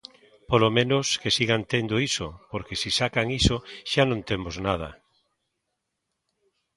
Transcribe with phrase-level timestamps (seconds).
[0.49, 3.57] Polo menos que sigan tendo iso, porque si sacan iso
[3.91, 4.89] xa non temos nada.